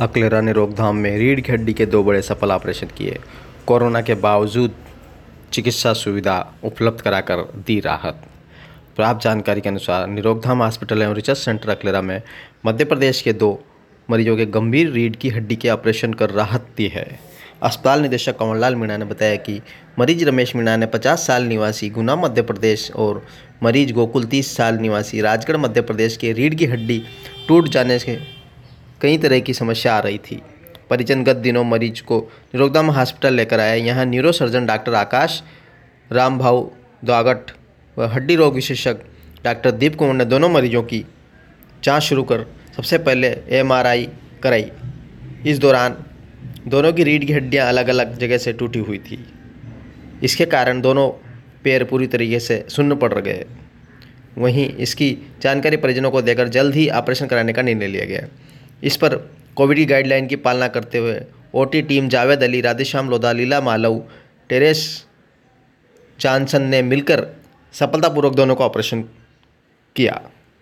[0.00, 3.18] अकलेरा ने रोकथाम में रीढ़ की हड्डी के दो बड़े सफल ऑपरेशन किए।
[3.66, 4.74] कोरोना के बावजूद
[5.52, 8.22] चिकित्सा सुविधा उपलब्ध कराकर दी राहत।
[8.96, 12.20] प्राप्त जानकारी के अनुसार निरोगधाम हॉस्पिटल एवं रिसर्च सेंटर अकलेरा में
[12.66, 13.50] मध्य प्रदेश के दो
[14.08, 17.06] मरीजों के गंभीर रीढ़ की हड्डी के ऑपरेशन कर राहत दी है।
[17.62, 19.60] अस्पताल निदेशक कंवरलाल मीणा ने बताया कि
[19.98, 23.24] मरीज़ रमेश मीणा ने 50 साल निवासी गुना मध्य प्रदेश और
[23.62, 27.02] मरीज़ गोकुल 30 साल निवासी राजगढ़ मध्य प्रदेश के रीढ़ की हड्डी
[27.48, 28.18] टूट जाने से
[29.00, 30.40] कई तरह की समस्या आ रही थी।
[30.90, 32.18] परिजन गत दिनों मरीज़ को
[32.54, 35.42] निरोगदाम हॉस्पिटल लेकर आए यहाँ neuro surgeon doctor Akash
[36.10, 36.68] Ram Bhau
[37.04, 37.50] Dwagat
[37.96, 41.04] व हड्डी रोग विशेषज्ञ डॉक्टर दीप कुमार ने दोनों मरीजों की
[41.84, 44.08] जाँच शुरू कर सबसे पहले एमआरआई
[44.42, 44.70] कराई।
[45.46, 45.96] इस दौरान
[46.66, 49.24] दोनों की रीढ़ की हड्डियाँ अलग अलग जगह से टूटी हुई थी।
[50.22, 51.08] इसके कारण दोनों
[51.64, 53.44] पैर पूरी तरीके से सुन्न पड़ गए
[54.38, 58.26] वहीं इसकी जानकारी परिजनों को देकर जल्द ही ऑपरेशन कराने का निर्णय लिया गया।
[58.82, 59.16] इस पर
[59.56, 61.20] कोविड की गाइडलाइन की पालना करते हुए
[61.54, 64.02] ओटी टीम जावेद अली, राधेश्याम लोधा लीला मालव,
[64.48, 65.06] टेरेस
[66.18, 67.26] चांसन ने मिलकर
[67.72, 69.02] सफलतापूर्वक दोनों का ऑपरेशन
[69.96, 70.20] किया।